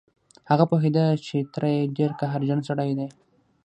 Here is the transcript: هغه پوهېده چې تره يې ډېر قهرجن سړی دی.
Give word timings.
هغه 0.49 0.65
پوهېده 0.71 1.05
چې 1.25 1.37
تره 1.53 1.69
يې 1.75 1.83
ډېر 1.97 2.11
قهرجن 2.19 2.59
سړی 2.69 2.91
دی. 2.97 3.07